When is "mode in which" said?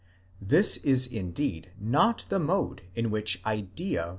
2.39-3.39